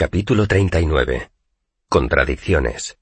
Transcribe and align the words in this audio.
Capítulo 0.00 0.46
39. 0.46 1.28
Contradicciones. 1.88 3.00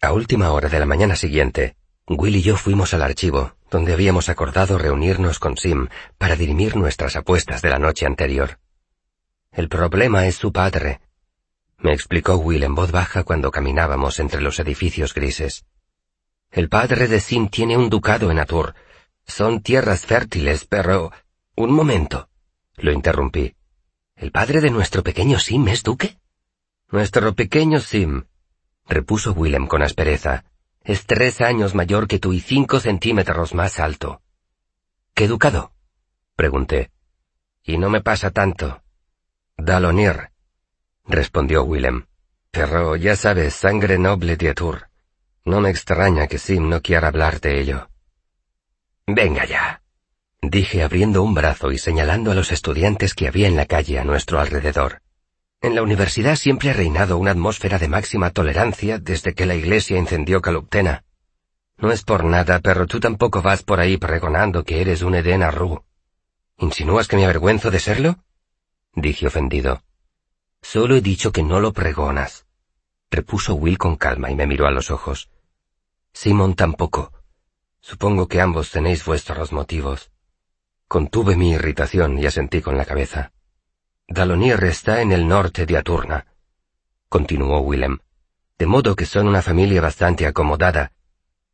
A 0.00 0.14
última 0.14 0.50
hora 0.50 0.70
de 0.70 0.78
la 0.78 0.86
mañana 0.86 1.14
siguiente, 1.14 1.76
Will 2.08 2.36
y 2.36 2.42
yo 2.42 2.56
fuimos 2.56 2.94
al 2.94 3.02
archivo, 3.02 3.52
donde 3.70 3.92
habíamos 3.92 4.30
acordado 4.30 4.78
reunirnos 4.78 5.38
con 5.38 5.58
Sim 5.58 5.88
para 6.16 6.36
dirimir 6.36 6.74
nuestras 6.76 7.16
apuestas 7.16 7.60
de 7.60 7.68
la 7.68 7.78
noche 7.78 8.06
anterior. 8.06 8.60
El 9.50 9.68
problema 9.68 10.26
es 10.26 10.36
su 10.36 10.54
padre, 10.54 11.02
me 11.76 11.92
explicó 11.92 12.36
Will 12.36 12.64
en 12.64 12.74
voz 12.74 12.90
baja 12.90 13.22
cuando 13.22 13.50
caminábamos 13.50 14.20
entre 14.20 14.40
los 14.40 14.58
edificios 14.58 15.12
grises. 15.12 15.66
El 16.50 16.70
padre 16.70 17.08
de 17.08 17.20
Sim 17.20 17.48
tiene 17.48 17.76
un 17.76 17.90
ducado 17.90 18.30
en 18.30 18.38
Atur. 18.38 18.74
Son 19.26 19.60
tierras 19.60 20.06
fértiles, 20.06 20.64
pero... 20.64 21.12
Un 21.56 21.72
momento. 21.72 22.30
Lo 22.76 22.90
interrumpí. 22.90 23.54
¿El 24.22 24.30
padre 24.30 24.60
de 24.60 24.70
nuestro 24.70 25.02
pequeño 25.02 25.40
Sim 25.40 25.66
es 25.66 25.82
duque? 25.82 26.16
Nuestro 26.92 27.34
pequeño 27.34 27.80
Sim, 27.80 28.26
repuso 28.86 29.32
Willem 29.32 29.66
con 29.66 29.82
aspereza, 29.82 30.44
es 30.84 31.06
tres 31.06 31.40
años 31.40 31.74
mayor 31.74 32.06
que 32.06 32.20
tú 32.20 32.32
y 32.32 32.38
cinco 32.38 32.78
centímetros 32.78 33.52
más 33.52 33.80
alto. 33.80 34.22
¿Qué 35.12 35.26
ducado? 35.26 35.72
pregunté. 36.36 36.92
Y 37.64 37.78
no 37.78 37.90
me 37.90 38.00
pasa 38.00 38.30
tanto. 38.30 38.84
Dalonir, 39.56 40.30
respondió 41.04 41.64
Willem. 41.64 42.06
Pero 42.52 42.94
ya 42.94 43.16
sabes, 43.16 43.54
sangre 43.54 43.98
noble 43.98 44.36
de 44.36 44.50
Atur. 44.50 44.88
No 45.44 45.60
me 45.60 45.70
extraña 45.70 46.28
que 46.28 46.38
Sim 46.38 46.68
no 46.68 46.80
quiera 46.80 47.08
hablar 47.08 47.40
de 47.40 47.60
ello. 47.60 47.90
Venga 49.04 49.44
ya, 49.46 49.81
dije 50.42 50.82
abriendo 50.82 51.22
un 51.22 51.34
brazo 51.34 51.72
y 51.72 51.78
señalando 51.78 52.32
a 52.32 52.34
los 52.34 52.52
estudiantes 52.52 53.14
que 53.14 53.28
había 53.28 53.46
en 53.48 53.56
la 53.56 53.66
calle 53.66 53.98
a 53.98 54.04
nuestro 54.04 54.40
alrededor. 54.40 55.00
En 55.60 55.76
la 55.76 55.82
universidad 55.82 56.34
siempre 56.34 56.70
ha 56.70 56.72
reinado 56.72 57.16
una 57.16 57.30
atmósfera 57.30 57.78
de 57.78 57.88
máxima 57.88 58.30
tolerancia 58.30 58.98
desde 58.98 59.32
que 59.32 59.46
la 59.46 59.54
iglesia 59.54 59.96
incendió 59.96 60.42
Caluptena. 60.42 61.04
No 61.78 61.92
es 61.92 62.02
por 62.02 62.24
nada, 62.24 62.58
pero 62.58 62.86
tú 62.86 63.00
tampoco 63.00 63.40
vas 63.40 63.62
por 63.62 63.80
ahí 63.80 63.96
pregonando 63.96 64.64
que 64.64 64.80
eres 64.80 65.02
un 65.02 65.14
Eden 65.14 65.42
Arru. 65.42 65.84
¿Insinúas 66.58 67.08
que 67.08 67.16
me 67.16 67.24
avergüenzo 67.24 67.70
de 67.70 67.78
serlo? 67.78 68.18
dije 68.94 69.26
ofendido. 69.26 69.82
Solo 70.60 70.96
he 70.96 71.00
dicho 71.00 71.32
que 71.32 71.42
no 71.42 71.60
lo 71.60 71.72
pregonas, 71.72 72.46
repuso 73.10 73.54
Will 73.54 73.78
con 73.78 73.96
calma 73.96 74.30
y 74.30 74.34
me 74.34 74.46
miró 74.46 74.66
a 74.66 74.70
los 74.70 74.90
ojos. 74.90 75.30
Simon 76.12 76.54
tampoco. 76.54 77.12
Supongo 77.80 78.28
que 78.28 78.40
ambos 78.40 78.70
tenéis 78.70 79.04
vuestros 79.04 79.52
motivos. 79.52 80.11
Contuve 80.92 81.36
mi 81.36 81.52
irritación 81.52 82.18
y 82.18 82.26
asentí 82.26 82.60
con 82.60 82.76
la 82.76 82.84
cabeza. 82.84 83.32
Dalonier 84.06 84.62
está 84.64 85.00
en 85.00 85.10
el 85.10 85.26
norte 85.26 85.64
de 85.64 85.78
Aturna, 85.78 86.26
continuó 87.08 87.60
Willem, 87.60 88.00
de 88.58 88.66
modo 88.66 88.94
que 88.94 89.06
son 89.06 89.26
una 89.26 89.40
familia 89.40 89.80
bastante 89.80 90.26
acomodada, 90.26 90.92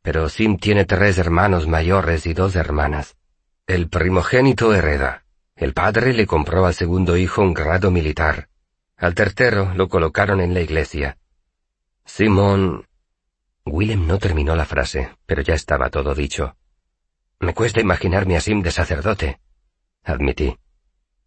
pero 0.01 0.27
Sim 0.27 0.57
tiene 0.57 0.83
tres 0.83 1.17
hermanos 1.17 1.67
mayores 1.67 2.25
y 2.25 2.33
dos 2.33 2.57
hermanas. 2.57 3.15
El 3.65 3.87
primogénito 3.87 4.73
hereda. 4.73 5.23
El 5.55 5.71
padre 5.71 6.11
le 6.11 6.27
compró 6.27 6.65
al 6.65 6.73
segundo 6.73 7.15
hijo 7.15 7.41
un 7.41 7.53
grado 7.53 7.91
militar. 7.91 8.49
Al 8.97 9.15
tercero 9.15 9.71
lo 9.73 9.87
colocaron 9.87 10.41
en 10.41 10.53
la 10.53 10.59
iglesia. 10.59 11.17
Simón. 12.03 12.87
Willem 13.63 14.05
no 14.05 14.17
terminó 14.17 14.57
la 14.57 14.65
frase, 14.65 15.11
pero 15.25 15.41
ya 15.41 15.53
estaba 15.53 15.89
todo 15.89 16.13
dicho. 16.13 16.57
Me 17.39 17.53
cuesta 17.53 17.79
imaginarme 17.79 18.35
a 18.35 18.41
Sim 18.41 18.61
de 18.61 18.71
sacerdote, 18.71 19.39
admití. 20.03 20.57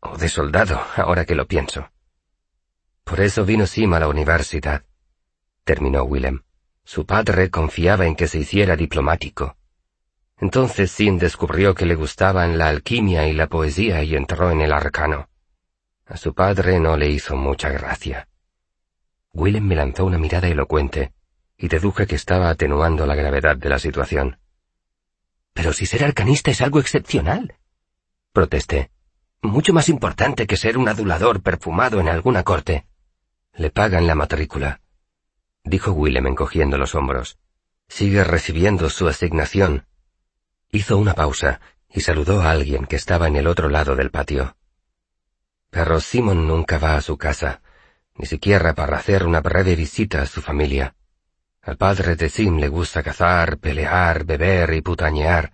O 0.00 0.18
de 0.18 0.28
soldado, 0.28 0.80
ahora 0.96 1.24
que 1.24 1.34
lo 1.34 1.46
pienso. 1.46 1.90
Por 3.04 3.20
eso 3.20 3.44
vino 3.44 3.66
Sim 3.66 3.94
a 3.94 4.00
la 4.00 4.08
universidad, 4.08 4.84
terminó 5.64 6.02
Willem. 6.04 6.42
Su 6.84 7.06
padre 7.06 7.48
confiaba 7.50 8.06
en 8.06 8.16
que 8.16 8.26
se 8.26 8.40
hiciera 8.40 8.76
diplomático. 8.76 9.56
Entonces 10.38 10.90
Sim 10.90 11.18
descubrió 11.18 11.74
que 11.74 11.86
le 11.86 11.94
gustaban 11.94 12.58
la 12.58 12.68
alquimia 12.68 13.26
y 13.28 13.32
la 13.32 13.46
poesía 13.46 14.02
y 14.02 14.16
entró 14.16 14.50
en 14.50 14.60
el 14.60 14.72
arcano. 14.72 15.28
A 16.06 16.16
su 16.16 16.34
padre 16.34 16.80
no 16.80 16.96
le 16.96 17.08
hizo 17.08 17.36
mucha 17.36 17.70
gracia. 17.70 18.28
Willem 19.32 19.64
me 19.64 19.76
lanzó 19.76 20.04
una 20.04 20.18
mirada 20.18 20.48
elocuente, 20.48 21.14
y 21.56 21.68
deduje 21.68 22.06
que 22.06 22.16
estaba 22.16 22.50
atenuando 22.50 23.06
la 23.06 23.14
gravedad 23.14 23.56
de 23.56 23.68
la 23.68 23.78
situación. 23.78 24.41
Pero 25.52 25.72
si 25.72 25.86
ser 25.86 26.04
arcanista 26.04 26.50
es 26.50 26.60
algo 26.62 26.80
excepcional. 26.80 27.56
Protesté. 28.32 28.90
Mucho 29.42 29.72
más 29.72 29.88
importante 29.88 30.46
que 30.46 30.56
ser 30.56 30.78
un 30.78 30.88
adulador 30.88 31.42
perfumado 31.42 32.00
en 32.00 32.08
alguna 32.08 32.42
corte. 32.42 32.86
Le 33.54 33.70
pagan 33.70 34.06
la 34.06 34.14
matrícula. 34.14 34.80
Dijo 35.64 35.92
Willem 35.92 36.26
encogiendo 36.28 36.78
los 36.78 36.94
hombros. 36.94 37.38
Sigue 37.88 38.24
recibiendo 38.24 38.88
su 38.88 39.08
asignación. 39.08 39.86
Hizo 40.70 40.96
una 40.96 41.14
pausa 41.14 41.60
y 41.88 42.00
saludó 42.00 42.40
a 42.40 42.50
alguien 42.50 42.86
que 42.86 42.96
estaba 42.96 43.28
en 43.28 43.36
el 43.36 43.46
otro 43.46 43.68
lado 43.68 43.94
del 43.96 44.10
patio. 44.10 44.56
Pero 45.70 46.00
Simon 46.00 46.46
nunca 46.46 46.78
va 46.78 46.96
a 46.96 47.02
su 47.02 47.18
casa, 47.18 47.60
ni 48.14 48.26
siquiera 48.26 48.74
para 48.74 48.96
hacer 48.96 49.26
una 49.26 49.40
breve 49.40 49.76
visita 49.76 50.22
a 50.22 50.26
su 50.26 50.40
familia. 50.40 50.94
Al 51.62 51.76
padre 51.76 52.16
de 52.16 52.28
Sim 52.28 52.58
le 52.58 52.66
gusta 52.66 53.04
cazar, 53.04 53.58
pelear, 53.58 54.24
beber 54.24 54.74
y 54.74 54.80
putañear. 54.80 55.52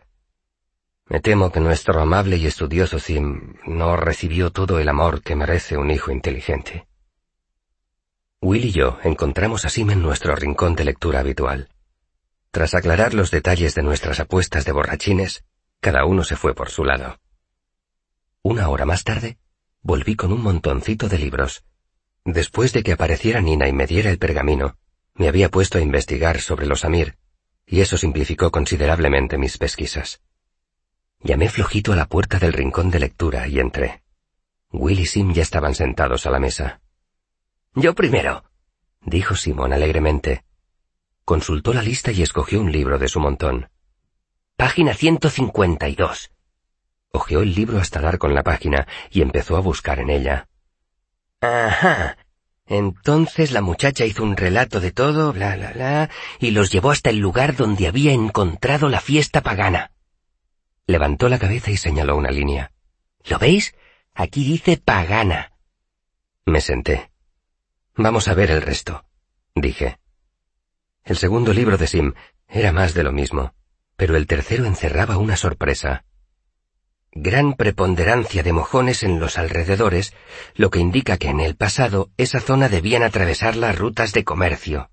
Me 1.04 1.20
temo 1.20 1.52
que 1.52 1.60
nuestro 1.60 2.00
amable 2.00 2.38
y 2.38 2.46
estudioso 2.46 2.98
Sim 2.98 3.56
no 3.66 3.94
recibió 3.94 4.50
todo 4.50 4.78
el 4.78 4.88
amor 4.88 5.22
que 5.22 5.36
merece 5.36 5.76
un 5.76 5.91
hijo 5.91 6.10
inteligente. 6.10 6.88
Will 8.41 8.64
y 8.64 8.72
yo 8.72 8.98
encontramos 9.04 9.66
a 9.66 9.69
Sim 9.69 9.91
en 9.91 10.00
nuestro 10.00 10.34
rincón 10.34 10.74
de 10.76 10.86
lectura 10.86 11.20
habitual. 11.20 11.69
Tras 12.52 12.75
aclarar 12.75 13.12
los 13.12 13.30
detalles 13.30 13.75
de 13.75 13.82
nuestras 13.82 14.19
apuestas 14.19 14.64
de 14.64 14.72
borrachines, 14.72 15.44
cada 15.80 16.06
uno 16.06 16.25
se 16.25 16.36
fue 16.36 16.54
por 16.54 16.70
su 16.70 16.84
lado. 16.84 17.19
Una 18.40 18.70
hora 18.70 18.86
más 18.86 19.04
tarde, 19.04 19.36
volví 19.82 20.16
con 20.16 20.32
un 20.32 20.42
montoncito 20.42 21.06
de 21.10 21.19
libros. 21.19 21.64
Después 22.25 22.72
de 22.72 22.82
que 22.82 22.92
apareciera 22.92 23.42
Nina 23.42 23.69
y 23.69 23.75
me 23.75 23.86
diera 23.86 24.10
el 24.10 24.19
pergamino, 24.19 24.78
me 25.18 25.28
había 25.28 25.50
puesto 25.50 25.78
a 25.78 25.82
investigar 25.82 26.40
sobre 26.40 26.66
los 26.66 26.84
Amir, 26.84 27.18
y 27.66 27.80
eso 27.80 27.98
simplificó 27.98 28.50
considerablemente 28.50 29.36
mis 29.36 29.58
pesquisas. 29.58 30.22
Llamé 31.20 31.48
flojito 31.48 31.92
a 31.92 31.96
la 31.96 32.06
puerta 32.06 32.38
del 32.38 32.52
rincón 32.52 32.90
de 32.90 33.00
lectura 33.00 33.46
y 33.48 33.58
entré. 33.58 34.02
Will 34.70 35.00
y 35.00 35.06
Sim 35.06 35.32
ya 35.32 35.42
estaban 35.42 35.74
sentados 35.74 36.24
a 36.26 36.30
la 36.30 36.38
mesa. 36.38 36.80
Yo 37.74 37.94
primero, 37.94 38.44
dijo 39.02 39.34
Simón 39.34 39.72
alegremente. 39.72 40.44
Consultó 41.24 41.74
la 41.74 41.82
lista 41.82 42.12
y 42.12 42.22
escogió 42.22 42.60
un 42.60 42.72
libro 42.72 42.98
de 42.98 43.08
su 43.08 43.20
montón. 43.20 43.68
Página 44.56 44.94
152. 44.94 46.30
Ojeó 47.10 47.42
el 47.42 47.54
libro 47.54 47.78
hasta 47.78 48.00
dar 48.00 48.18
con 48.18 48.34
la 48.34 48.42
página 48.42 48.86
y 49.10 49.22
empezó 49.22 49.56
a 49.56 49.60
buscar 49.60 49.98
en 49.98 50.10
ella. 50.10 50.48
Ajá, 51.40 52.16
entonces 52.68 53.50
la 53.52 53.62
muchacha 53.62 54.04
hizo 54.04 54.22
un 54.22 54.36
relato 54.36 54.80
de 54.80 54.92
todo, 54.92 55.32
bla, 55.32 55.56
bla, 55.56 55.72
bla, 55.72 56.10
y 56.38 56.50
los 56.50 56.70
llevó 56.70 56.90
hasta 56.90 57.10
el 57.10 57.18
lugar 57.18 57.56
donde 57.56 57.86
había 57.86 58.12
encontrado 58.12 58.88
la 58.88 59.00
fiesta 59.00 59.42
pagana. 59.42 59.92
Levantó 60.86 61.28
la 61.28 61.38
cabeza 61.38 61.70
y 61.70 61.76
señaló 61.76 62.16
una 62.16 62.30
línea. 62.30 62.72
¿Lo 63.24 63.38
veis? 63.38 63.74
Aquí 64.14 64.44
dice 64.44 64.76
pagana. 64.76 65.52
Me 66.44 66.60
senté. 66.60 67.10
Vamos 67.96 68.28
a 68.28 68.34
ver 68.34 68.50
el 68.50 68.62
resto, 68.62 69.04
dije. 69.54 69.98
El 71.04 71.16
segundo 71.16 71.52
libro 71.54 71.78
de 71.78 71.86
Sim 71.86 72.12
era 72.48 72.72
más 72.72 72.92
de 72.94 73.02
lo 73.02 73.12
mismo, 73.12 73.54
pero 73.96 74.16
el 74.16 74.26
tercero 74.26 74.66
encerraba 74.66 75.16
una 75.16 75.36
sorpresa 75.36 76.04
gran 77.12 77.54
preponderancia 77.54 78.42
de 78.42 78.52
mojones 78.52 79.02
en 79.02 79.20
los 79.20 79.38
alrededores, 79.38 80.14
lo 80.54 80.70
que 80.70 80.78
indica 80.78 81.16
que 81.16 81.28
en 81.28 81.41
el 81.41 81.56
pasado 81.56 82.10
esa 82.16 82.40
zona 82.40 82.69
debían 82.69 83.02
atravesar 83.02 83.56
las 83.56 83.78
rutas 83.78 84.12
de 84.12 84.25
comercio. 84.25 84.90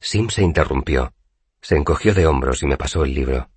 Sim 0.00 0.28
se 0.28 0.42
interrumpió, 0.42 1.14
se 1.60 1.76
encogió 1.76 2.14
de 2.14 2.26
hombros 2.26 2.62
y 2.62 2.66
me 2.66 2.76
pasó 2.76 3.04
el 3.04 3.14
libro. 3.14 3.48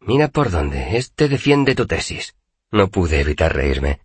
Mira 0.00 0.28
por 0.28 0.50
dónde, 0.50 0.96
este 0.96 1.28
defiende 1.28 1.74
tu 1.74 1.86
tesis. 1.86 2.36
No 2.70 2.88
pude 2.88 3.20
evitar 3.20 3.54
reírme. 3.54 4.00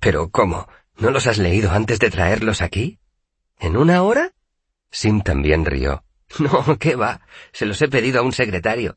Pero 0.00 0.30
¿cómo? 0.30 0.68
¿No 0.96 1.10
los 1.10 1.26
has 1.26 1.38
leído 1.38 1.72
antes 1.72 1.98
de 1.98 2.10
traerlos 2.10 2.62
aquí? 2.62 2.98
¿En 3.58 3.76
una 3.76 4.02
hora? 4.02 4.32
Sim 4.90 5.20
también 5.20 5.64
rió. 5.64 6.04
No, 6.38 6.78
¿qué 6.78 6.96
va? 6.96 7.20
Se 7.52 7.66
los 7.66 7.82
he 7.82 7.88
pedido 7.88 8.20
a 8.20 8.22
un 8.22 8.32
secretario. 8.32 8.96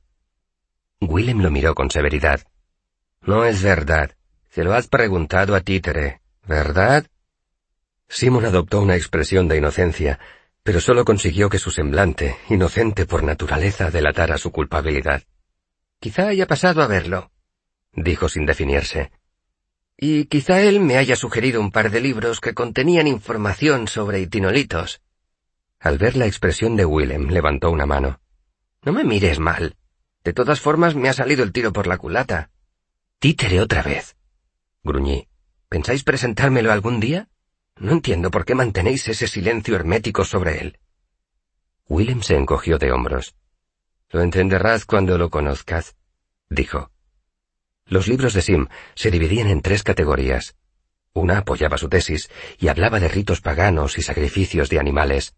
Willem 1.02 1.42
lo 1.42 1.52
miró 1.52 1.76
con 1.76 1.92
severidad. 1.92 2.48
No 3.26 3.44
es 3.44 3.64
verdad. 3.64 4.12
Se 4.50 4.64
lo 4.64 4.74
has 4.74 4.88
preguntado 4.88 5.56
a 5.56 5.62
Títere, 5.62 6.22
¿verdad? 6.48 7.08
Simon 8.08 8.46
adoptó 8.46 8.82
una 8.82 8.96
expresión 8.96 9.48
de 9.48 9.58
inocencia, 9.58 10.20
pero 10.62 10.80
solo 10.80 11.04
consiguió 11.06 11.50
que 11.50 11.58
su 11.58 11.72
semblante, 11.72 12.38
inocente 12.50 13.06
por 13.06 13.24
naturaleza, 13.24 13.90
delatara 13.90 14.38
su 14.38 14.52
culpabilidad. 14.52 15.24
Quizá 16.00 16.28
haya 16.28 16.46
pasado 16.46 16.84
a 16.84 16.88
verlo, 16.88 17.32
dijo 17.94 18.30
sin 18.30 18.46
definirse. 18.46 19.12
Y 19.98 20.26
quizá 20.26 20.62
él 20.62 20.80
me 20.80 20.98
haya 20.98 21.16
sugerido 21.16 21.60
un 21.60 21.72
par 21.72 21.90
de 21.90 22.02
libros 22.02 22.40
que 22.40 22.54
contenían 22.54 23.08
información 23.08 23.88
sobre 23.88 24.20
itinolitos. 24.20 25.02
Al 25.80 25.98
ver 25.98 26.16
la 26.16 26.28
expresión 26.28 26.76
de 26.76 26.86
Willem, 26.86 27.30
levantó 27.30 27.72
una 27.72 27.86
mano. 27.86 28.20
No 28.84 28.92
me 28.92 29.04
mires 29.04 29.40
mal. 29.40 29.76
De 30.24 30.34
todas 30.34 30.60
formas, 30.60 30.96
me 30.96 31.10
ha 31.10 31.14
salido 31.14 31.44
el 31.44 31.52
tiro 31.52 31.74
por 31.74 31.88
la 31.88 31.98
culata. 31.98 32.52
Títere 33.20 33.62
otra 33.62 33.82
vez. 33.82 34.16
Gruñí. 34.84 35.28
¿Pensáis 35.70 36.04
presentármelo 36.04 36.72
algún 36.72 37.00
día? 37.00 37.30
No 37.78 37.92
entiendo 37.92 38.30
por 38.32 38.46
qué 38.46 38.56
mantenéis 38.56 39.08
ese 39.08 39.28
silencio 39.28 39.76
hermético 39.76 40.24
sobre 40.24 40.62
él. 40.62 40.80
Willem 41.88 42.22
se 42.22 42.36
encogió 42.36 42.78
de 42.78 42.92
hombros. 42.92 43.36
Lo 44.10 44.22
entenderás 44.22 44.86
cuando 44.86 45.18
lo 45.18 45.30
conozcas, 45.30 45.96
dijo. 46.50 46.92
Los 47.86 48.08
libros 48.08 48.34
de 48.34 48.42
Sim 48.42 48.68
se 48.96 49.12
dividían 49.12 49.48
en 49.48 49.62
tres 49.62 49.84
categorías. 49.84 50.56
Una 51.14 51.40
apoyaba 51.40 51.78
su 51.78 51.90
tesis 51.90 52.30
y 52.58 52.68
hablaba 52.68 53.00
de 53.00 53.08
ritos 53.08 53.42
paganos 53.42 53.98
y 53.98 54.02
sacrificios 54.02 54.70
de 54.70 54.80
animales. 54.80 55.36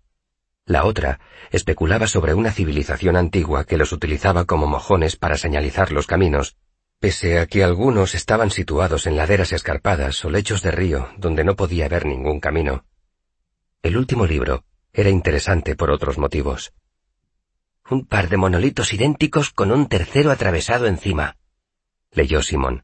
La 0.65 0.85
otra 0.85 1.19
especulaba 1.51 2.07
sobre 2.07 2.33
una 2.33 2.51
civilización 2.51 3.15
antigua 3.15 3.63
que 3.63 3.77
los 3.77 3.91
utilizaba 3.91 4.45
como 4.45 4.67
mojones 4.67 5.15
para 5.15 5.37
señalizar 5.37 5.91
los 5.91 6.07
caminos, 6.07 6.57
pese 6.99 7.39
a 7.39 7.45
que 7.45 7.63
algunos 7.63 8.15
estaban 8.15 8.51
situados 8.51 9.05
en 9.05 9.15
laderas 9.17 9.53
escarpadas 9.53 10.23
o 10.25 10.29
lechos 10.29 10.61
de 10.61 10.71
río 10.71 11.09
donde 11.17 11.43
no 11.43 11.55
podía 11.55 11.85
haber 11.85 12.05
ningún 12.05 12.39
camino. 12.39 12.85
El 13.83 13.97
último 13.97 14.25
libro 14.25 14.63
era 14.93 15.09
interesante 15.09 15.75
por 15.75 15.91
otros 15.91 16.17
motivos. 16.17 16.73
Un 17.89 18.05
par 18.05 18.29
de 18.29 18.37
monolitos 18.37 18.93
idénticos 18.93 19.51
con 19.51 19.71
un 19.71 19.87
tercero 19.87 20.31
atravesado 20.31 20.87
encima, 20.87 21.37
leyó 22.11 22.41
Simón. 22.41 22.83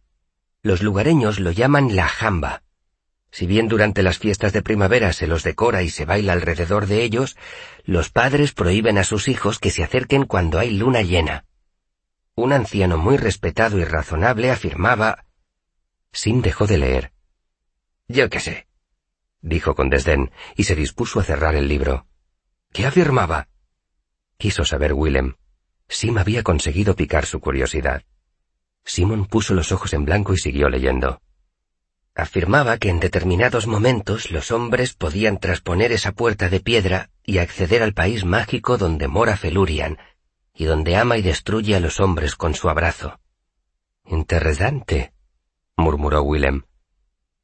Los 0.61 0.81
lugareños 0.81 1.39
lo 1.39 1.51
llaman 1.51 1.95
la 1.95 2.07
jamba. 2.07 2.63
Si 3.31 3.47
bien 3.47 3.67
durante 3.67 4.03
las 4.03 4.19
fiestas 4.19 4.53
de 4.53 4.61
primavera 4.61 5.11
se 5.11 5.27
los 5.27 5.43
decora 5.43 5.81
y 5.81 5.89
se 5.89 6.05
baila 6.05 6.33
alrededor 6.33 6.85
de 6.85 7.03
ellos, 7.03 7.35
los 7.83 8.11
padres 8.11 8.53
prohíben 8.53 8.99
a 8.99 9.03
sus 9.03 9.27
hijos 9.27 9.59
que 9.59 9.71
se 9.71 9.83
acerquen 9.83 10.25
cuando 10.25 10.59
hay 10.59 10.71
luna 10.71 11.01
llena. 11.01 11.45
Un 12.35 12.51
anciano 12.51 12.97
muy 12.97 13.17
respetado 13.17 13.77
y 13.77 13.83
razonable 13.83 14.49
afirmaba... 14.49 15.25
Sim 16.11 16.41
dejó 16.41 16.67
de 16.67 16.77
leer. 16.77 17.13
Yo 18.07 18.29
qué 18.29 18.39
sé, 18.39 18.67
dijo 19.41 19.75
con 19.75 19.89
desdén, 19.89 20.31
y 20.55 20.63
se 20.63 20.75
dispuso 20.75 21.19
a 21.19 21.23
cerrar 21.23 21.55
el 21.55 21.67
libro. 21.67 22.07
¿Qué 22.71 22.85
afirmaba? 22.85 23.49
Quiso 24.37 24.65
saber 24.65 24.93
Willem. 24.93 25.35
Sim 25.87 26.17
había 26.17 26.43
conseguido 26.43 26.95
picar 26.95 27.25
su 27.25 27.39
curiosidad. 27.39 28.03
Simon 28.83 29.25
puso 29.25 29.53
los 29.53 29.71
ojos 29.71 29.93
en 29.93 30.05
blanco 30.05 30.33
y 30.33 30.37
siguió 30.37 30.69
leyendo. 30.69 31.21
Afirmaba 32.15 32.77
que 32.77 32.89
en 32.89 32.99
determinados 32.99 33.67
momentos 33.67 34.31
los 34.31 34.51
hombres 34.51 34.93
podían 34.93 35.39
trasponer 35.39 35.91
esa 35.91 36.11
puerta 36.11 36.49
de 36.49 36.59
piedra 36.59 37.09
y 37.23 37.39
acceder 37.39 37.81
al 37.81 37.93
país 37.93 38.25
mágico 38.25 38.77
donde 38.77 39.07
mora 39.07 39.37
Felurian, 39.37 39.97
y 40.53 40.65
donde 40.65 40.95
ama 40.95 41.17
y 41.17 41.21
destruye 41.21 41.75
a 41.75 41.79
los 41.79 41.99
hombres 41.99 42.35
con 42.35 42.53
su 42.53 42.69
abrazo. 42.69 43.19
Interesante, 44.05 45.13
murmuró 45.75 46.21
Willem. 46.21 46.63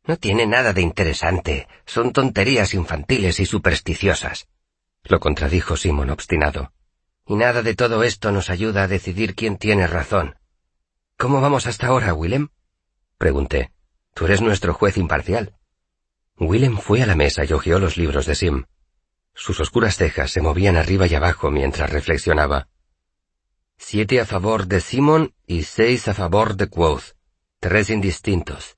No 0.06 0.18
tiene 0.18 0.46
nada 0.46 0.74
de 0.74 0.82
interesante, 0.82 1.68
son 1.86 2.14
tonterías 2.14 2.74
infantiles 2.74 3.40
y 3.40 3.46
supersticiosas. 3.46 4.48
Lo 5.04 5.20
contradijo 5.20 5.78
Simon 5.78 6.10
obstinado. 6.10 6.74
Y 7.26 7.36
nada 7.36 7.62
de 7.62 7.76
todo 7.76 8.04
esto 8.04 8.32
nos 8.32 8.50
ayuda 8.50 8.84
a 8.84 8.88
decidir 8.88 9.36
quién 9.36 9.58
tiene 9.58 9.88
razón. 9.88 10.36
¿Cómo 11.18 11.42
vamos 11.42 11.68
hasta 11.68 11.88
ahora, 11.88 12.14
Willem? 12.14 12.50
Pregunté. 13.18 13.72
Tú 14.14 14.26
eres 14.26 14.42
nuestro 14.42 14.74
juez 14.74 14.98
imparcial. 14.98 15.56
Willem 16.38 16.78
fue 16.78 17.04
a 17.04 17.06
la 17.06 17.16
mesa 17.16 17.44
y 17.46 17.54
hojeó 17.54 17.80
los 17.80 17.98
libros 17.98 18.26
de 18.26 18.36
Sim. 18.36 18.66
Sus 19.34 19.60
oscuras 19.60 19.98
cejas 19.98 20.32
se 20.32 20.42
movían 20.42 20.76
arriba 20.76 21.08
y 21.08 21.16
abajo 21.16 21.52
mientras 21.52 21.90
reflexionaba. 21.90 22.68
Siete 23.82 24.20
a 24.20 24.26
favor 24.26 24.68
de 24.68 24.82
Simon 24.82 25.34
y 25.48 25.64
seis 25.64 26.10
a 26.10 26.14
favor 26.14 26.58
de 26.58 26.68
Quoth. 26.68 27.16
Tres 27.60 27.90
indistintos. 27.90 28.78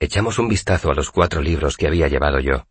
Echamos 0.00 0.38
un 0.38 0.48
vistazo 0.48 0.90
a 0.90 0.94
los 0.94 1.10
cuatro 1.10 1.42
libros 1.42 1.76
que 1.76 1.86
había 1.86 2.08
llevado 2.08 2.40
yo. 2.40 2.66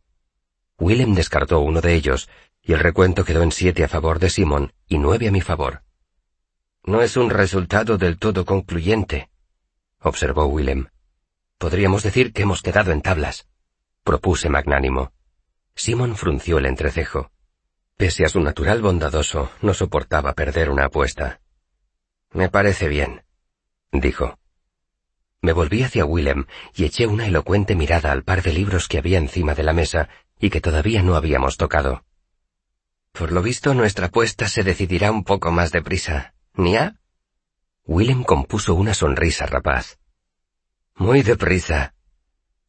Willem 0.80 1.14
descartó 1.14 1.60
uno 1.60 1.80
de 1.80 1.94
ellos, 1.94 2.28
y 2.64 2.74
el 2.74 2.80
recuento 2.80 3.24
quedó 3.24 3.44
en 3.44 3.52
siete 3.52 3.84
a 3.84 3.88
favor 3.88 4.18
de 4.20 4.32
Simon 4.32 4.74
y 4.88 4.98
nueve 4.98 5.28
a 5.28 5.32
mi 5.32 5.42
favor. 5.42 5.84
No 6.84 7.02
es 7.04 7.16
un 7.16 7.30
resultado 7.30 8.00
del 8.00 8.18
todo 8.18 8.44
concluyente, 8.44 9.30
observó 10.02 10.48
Willem. 10.48 10.88
Podríamos 11.60 12.02
decir 12.02 12.34
que 12.34 12.42
hemos 12.42 12.62
quedado 12.64 12.92
en 12.92 13.02
tablas, 13.02 13.48
propuse 14.04 14.50
magnánimo. 14.50 15.14
Simon 15.76 16.16
frunció 16.16 16.58
el 16.58 16.66
entrecejo. 16.66 17.32
Pese 17.98 18.26
a 18.26 18.30
su 18.30 18.40
natural 18.40 18.82
bondadoso, 18.82 19.52
no 19.62 19.74
soportaba 19.74 20.34
perder 20.34 20.70
una 20.70 20.86
apuesta. 20.86 21.42
Me 22.32 22.48
parece 22.48 22.88
bien, 22.88 23.24
dijo. 23.92 24.38
Me 25.42 25.52
volví 25.52 25.82
hacia 25.82 26.06
Willem 26.06 26.46
y 26.76 26.86
eché 26.86 27.08
una 27.08 27.26
elocuente 27.26 27.76
mirada 27.76 28.12
al 28.12 28.24
par 28.24 28.44
de 28.44 28.54
libros 28.54 28.88
que 28.88 29.00
había 29.00 29.18
encima 29.18 29.56
de 29.56 29.64
la 29.64 29.74
mesa 29.74 30.10
y 30.40 30.52
que 30.52 30.62
todavía 30.62 31.02
no 31.02 31.16
habíamos 31.16 31.58
tocado. 31.58 32.06
Por 33.12 33.32
lo 33.32 33.42
visto 33.42 33.74
nuestra 33.74 34.08
apuesta 34.08 34.48
se 34.48 34.64
decidirá 34.64 35.12
un 35.12 35.24
poco 35.24 35.52
más 35.52 35.72
deprisa, 35.72 36.36
¿Nia? 36.54 37.00
Willem 37.84 38.24
compuso 38.24 38.76
una 38.76 38.94
sonrisa 38.94 39.48
rapaz. 39.48 39.98
Muy 40.96 41.24
deprisa. 41.24 41.96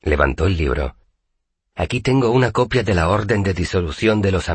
Levantó 0.00 0.46
el 0.46 0.56
libro. 0.56 0.96
Aquí 1.74 2.00
tengo 2.00 2.30
una 2.30 2.50
copia 2.50 2.82
de 2.82 2.94
la 2.94 3.10
orden 3.10 3.42
de 3.42 3.52
disolución 3.52 4.22
de 4.22 4.32
los. 4.32 4.48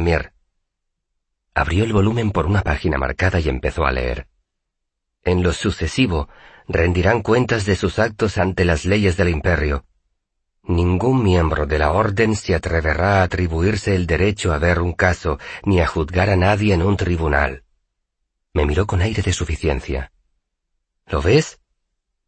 Abrió 1.55 1.83
el 1.83 1.94
volumen 1.94 2.31
por 2.31 2.45
una 2.47 2.61
página 2.61 2.97
marcada 2.97 3.39
y 3.39 3.47
empezó 3.47 3.85
a 3.85 3.91
leer. 3.91 4.27
En 5.23 5.44
lo 5.44 5.53
sucesivo, 5.53 6.27
rendirán 6.67 7.21
cuentas 7.21 7.65
de 7.65 7.75
sus 7.75 8.00
actos 8.00 8.38
ante 8.38 8.65
las 8.65 8.85
leyes 8.85 9.17
del 9.17 9.29
imperio. 9.29 9.85
Ningún 10.63 11.23
miembro 11.23 11.65
de 11.65 11.77
la 11.77 11.91
orden 11.91 12.35
se 12.35 12.55
atreverá 12.55 13.19
a 13.19 13.23
atribuirse 13.23 13.95
el 13.95 14.07
derecho 14.07 14.53
a 14.53 14.57
ver 14.57 14.79
un 14.79 14.94
caso 14.94 15.38
ni 15.63 15.79
a 15.79 15.88
juzgar 15.88 16.29
a 16.29 16.35
nadie 16.35 16.73
en 16.73 16.81
un 16.81 16.97
tribunal. 16.97 17.63
Me 18.53 18.65
miró 18.65 18.88
con 18.88 19.01
aire 19.01 19.21
de 19.21 19.33
suficiencia. 19.33 20.11
¿Lo 21.07 21.21
ves? 21.21 21.59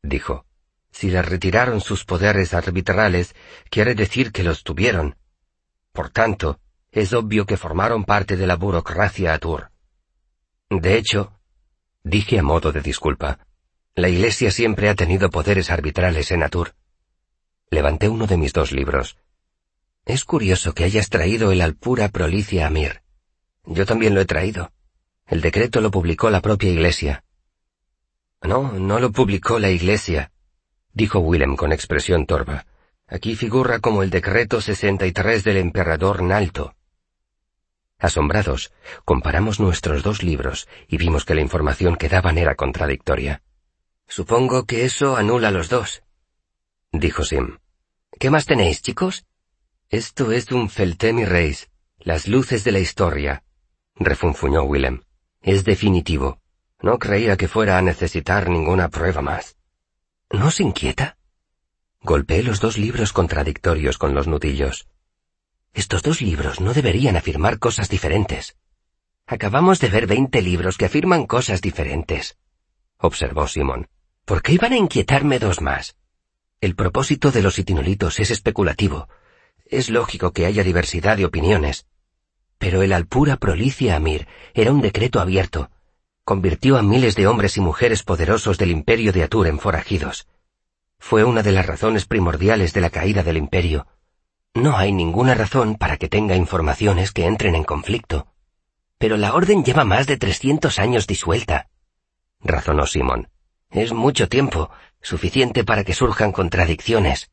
dijo. 0.04 0.45
Si 0.92 1.10
le 1.10 1.22
retiraron 1.22 1.81
sus 1.81 2.06
poderes 2.06 2.54
arbitrales, 2.54 3.36
quiere 3.69 3.95
decir 3.95 4.31
que 4.31 4.44
los 4.44 4.63
tuvieron. 4.63 5.18
Por 5.92 6.10
tanto, 6.10 6.60
es 6.96 7.12
obvio 7.12 7.46
que 7.46 7.58
formaron 7.58 8.06
parte 8.06 8.38
de 8.38 8.48
la 8.48 8.56
burocracia 8.56 9.34
Atur. 9.34 9.70
De 10.70 10.98
hecho, 10.98 11.38
dije 12.04 12.40
a 12.40 12.44
modo 12.44 12.72
de 12.72 12.80
disculpa, 12.80 13.40
la 13.96 14.08
Iglesia 14.08 14.50
siempre 14.50 14.88
ha 14.88 14.96
tenido 14.96 15.30
poderes 15.30 15.70
arbitrales 15.72 16.32
en 16.32 16.44
Atur. 16.44 16.74
Levanté 17.70 18.08
uno 18.08 18.28
de 18.28 18.38
mis 18.38 18.54
dos 18.54 18.72
libros. 18.72 19.18
Es 20.06 20.24
curioso 20.24 20.74
que 20.74 20.86
hayas 20.86 21.10
traído 21.10 21.52
el 21.52 21.60
Alpura 21.60 22.08
Prolicia 22.08 22.66
Amir. 22.66 23.02
Yo 23.66 23.86
también 23.86 24.16
lo 24.16 24.22
he 24.22 24.25
traído. 24.25 24.72
El 25.28 25.42
decreto 25.42 25.82
lo 25.82 25.92
publicó 25.92 26.30
la 26.30 26.42
propia 26.42 26.72
Iglesia. 26.72 27.25
No, 28.42 28.72
no 28.72 29.00
lo 29.00 29.12
publicó 29.12 29.60
la 29.60 29.70
Iglesia, 29.70 30.32
dijo 30.94 31.20
Willem 31.20 31.58
con 31.58 31.74
expresión 31.74 32.25
torva. 32.25 32.66
Aquí 33.08 33.36
figura 33.36 33.80
como 33.80 34.02
el 34.02 34.10
decreto 34.10 34.62
63 34.62 35.44
del 35.44 35.58
emperador 35.58 36.24
Nalto. 36.24 36.74
Asombrados, 38.00 38.72
comparamos 39.06 39.60
nuestros 39.60 40.04
dos 40.04 40.24
libros 40.24 40.68
y 40.88 40.98
vimos 40.98 41.25
que 41.25 41.36
la 41.36 41.42
información 41.42 41.96
que 41.96 42.10
daban 42.10 42.38
era 42.38 42.56
contradictoria. 42.56 43.42
Supongo 44.08 44.66
que 44.66 44.86
eso 44.86 45.16
anula 45.16 45.52
los 45.52 45.70
dos, 45.70 46.04
dijo 46.92 47.24
Sim. 47.24 47.58
¿Qué 48.20 48.30
más 48.30 48.46
tenéis, 48.46 48.82
chicos? 48.82 49.25
Esto 49.90 50.32
es 50.32 50.52
un 50.52 50.70
Feltemi 50.70 51.25
Reis, 51.25 51.70
las 52.00 52.28
luces 52.28 52.64
de 52.64 52.72
la 52.72 52.80
historia, 52.80 53.44
refunfuñó 53.96 54.64
Willem. 54.64 55.02
Es 55.42 55.64
definitivo. 55.64 56.40
No 56.82 57.00
creía 57.00 57.38
que 57.38 57.48
fuera 57.48 57.78
a 57.78 57.82
necesitar 57.82 58.50
ninguna 58.50 58.90
prueba 58.90 59.22
más. 59.22 59.58
¿No 60.32 60.52
se 60.52 60.64
inquieta? 60.64 61.18
Golpeé 62.02 62.44
los 62.44 62.60
dos 62.60 62.78
libros 62.78 63.14
contradictorios 63.14 63.98
con 63.98 64.14
los 64.14 64.28
nudillos. 64.28 64.88
Estos 65.75 66.01
dos 66.01 66.22
libros 66.22 66.62
no 66.62 66.74
deberían 66.74 67.17
afirmar 67.17 67.60
cosas 67.60 67.89
diferentes. 67.89 68.55
Acabamos 69.27 69.79
de 69.79 69.89
ver 69.89 70.08
veinte 70.08 70.41
libros 70.41 70.77
que 70.77 70.86
afirman 70.86 71.27
cosas 71.27 71.62
diferentes, 71.62 72.38
observó 72.98 73.48
Simón. 73.48 73.88
¿Por 74.24 74.41
qué 74.41 74.53
iban 74.53 74.74
a 74.74 74.77
inquietarme 74.77 75.38
dos 75.38 75.62
más? 75.62 75.98
El 76.62 76.75
propósito 76.75 77.32
de 77.32 77.41
los 77.41 77.60
itinolitos 77.60 78.20
es 78.20 78.32
especulativo. 78.32 79.10
Es 79.65 79.89
lógico 79.89 80.32
que 80.32 80.46
haya 80.46 80.63
diversidad 80.63 81.17
de 81.17 81.25
opiniones. 81.25 81.86
Pero 82.58 82.82
el 82.82 82.94
Alpura 82.94 83.36
Prolicia 83.36 83.98
Amir 83.98 84.27
era 84.53 84.72
un 84.72 84.82
decreto 84.82 85.20
abierto, 85.20 85.70
convirtió 86.24 86.77
a 86.77 86.84
miles 86.84 87.15
de 87.15 87.27
hombres 87.27 87.58
y 87.58 87.62
mujeres 87.62 88.01
poderosos 88.03 88.58
del 88.58 88.72
imperio 88.72 89.12
de 89.12 89.24
Atur 89.24 89.48
en 89.48 89.60
forajidos. 89.60 90.27
Fue 91.00 91.25
una 91.25 91.44
de 91.44 91.51
las 91.51 91.65
razones 91.65 92.05
primordiales 92.05 92.74
de 92.74 92.82
la 92.82 92.89
caída 92.89 93.24
del 93.24 93.38
imperio. 93.38 93.88
No 94.56 94.78
hay 94.78 94.94
ninguna 94.94 95.34
razón 95.34 95.76
para 95.76 95.98
que 95.98 96.08
tenga 96.08 96.36
informaciones 96.36 97.12
que 97.12 97.26
entren 97.26 97.56
en 97.56 97.66
conflicto. 97.66 98.28
Pero 98.98 99.18
la 99.18 99.34
orden 99.34 99.66
lleva 99.66 99.84
más 99.84 100.08
de 100.08 100.16
trescientos 100.16 100.80
años 100.80 101.08
disuelta, 101.08 101.68
razonó 102.40 102.86
Simon. 102.88 103.30
Es 103.70 103.92
mucho 103.92 104.30
tiempo, 104.30 104.70
suficiente 105.02 105.66
para 105.66 105.84
que 105.84 105.94
surjan 105.94 106.32
contradicciones. 106.32 107.32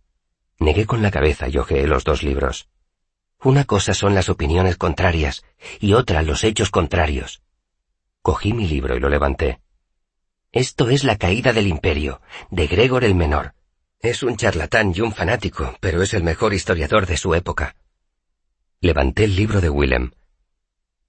Negué 0.59 0.85
con 0.85 1.01
la 1.01 1.13
cabeza 1.13 1.49
y 1.49 1.59
ojeé 1.59 1.87
los 1.87 2.03
dos 2.03 2.25
libros. 2.25 2.69
Una 3.41 3.65
cosa 3.65 3.95
son 3.95 4.15
las 4.15 4.29
opiniones 4.29 4.77
contrarias 4.77 5.45
y 5.79 5.93
otra 5.95 6.23
los 6.23 6.43
hechos 6.43 6.71
contrarios. 6.71 7.43
Cogí 8.23 8.53
mi 8.53 8.67
libro 8.67 8.97
y 8.97 9.01
lo 9.01 9.09
levanté. 9.09 9.61
Esto 10.51 10.91
es 10.91 11.05
La 11.05 11.17
caída 11.17 11.53
del 11.53 11.69
imperio, 11.69 12.21
de 12.51 12.67
Gregor 12.67 13.05
el 13.05 13.15
Menor. 13.15 13.55
Es 14.03 14.25
un 14.25 14.37
charlatán 14.37 14.93
y 14.97 15.01
un 15.01 15.13
fanático, 15.13 15.77
pero 15.79 16.03
es 16.03 16.13
el 16.13 16.25
mejor 16.25 16.55
historiador 16.55 17.07
de 17.07 17.17
su 17.17 17.37
época. 17.37 17.77
Levanté 18.81 19.23
el 19.23 19.37
libro 19.37 19.61
de 19.61 19.71
Willem. 19.71 20.11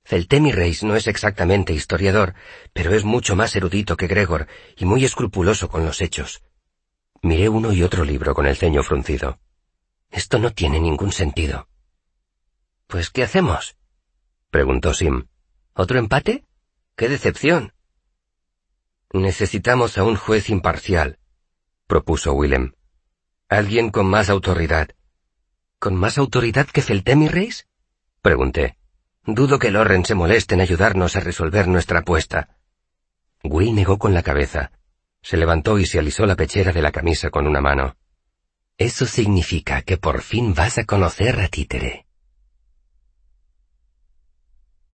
Celtemi 0.06 0.52
Reis 0.52 0.84
no 0.84 0.96
es 0.96 1.08
exactamente 1.08 1.74
historiador, 1.74 2.36
pero 2.72 2.94
es 2.94 3.04
mucho 3.04 3.36
más 3.36 3.56
erudito 3.56 3.98
que 3.98 4.06
Gregor 4.06 4.46
y 4.78 4.86
muy 4.86 5.06
escrupuloso 5.06 5.70
con 5.70 5.84
los 5.84 6.02
hechos. 6.02 6.44
Miré 7.24 7.50
uno 7.50 7.74
y 7.74 7.82
otro 7.82 8.06
libro 8.06 8.36
con 8.36 8.46
el 8.46 8.58
ceño 8.58 8.84
fruncido. 8.84 9.40
Esto 10.12 10.38
no 10.38 10.52
tiene 10.52 10.80
ningún 10.80 11.12
sentido. 11.12 11.68
Pues, 12.86 13.10
¿qué 13.10 13.24
hacemos? 13.24 13.76
preguntó 14.52 14.94
Sim. 14.94 15.30
¿Otro 15.74 15.98
empate? 15.98 16.46
¡Qué 16.96 17.10
decepción! 17.10 17.74
Necesitamos 19.14 19.98
a 19.98 20.04
un 20.04 20.16
juez 20.16 20.52
imparcial, 20.52 21.18
propuso 21.88 22.34
Willem. 22.34 22.74
Alguien 23.54 23.92
con 23.92 24.08
más 24.08 24.32
autoridad. 24.32 24.90
¿Con 25.78 25.94
más 25.94 26.18
autoridad 26.18 26.66
que 26.66 26.82
Feltemi 26.82 27.28
Reis? 27.28 27.68
pregunté. 28.24 28.80
Dudo 29.28 29.60
que 29.60 29.70
Loren 29.70 30.04
se 30.06 30.16
moleste 30.16 30.56
en 30.56 30.62
ayudarnos 30.62 31.16
a 31.16 31.20
resolver 31.20 31.68
nuestra 31.68 32.00
apuesta. 32.00 32.58
Will 33.44 33.76
negó 33.76 34.00
con 34.00 34.16
la 34.16 34.24
cabeza. 34.24 34.72
Se 35.22 35.38
levantó 35.38 35.78
y 35.78 35.86
se 35.86 36.00
alisó 36.00 36.26
la 36.26 36.36
pechera 36.36 36.72
de 36.72 36.82
la 36.82 36.92
camisa 36.92 37.30
con 37.30 37.46
una 37.46 37.62
mano. 37.62 37.96
Eso 38.80 39.06
significa 39.06 39.84
que 39.84 39.98
por 39.98 40.24
fin 40.24 40.56
vas 40.56 40.80
a 40.80 40.86
conocer 40.86 41.40
a 41.40 41.48
Títere, 41.48 42.08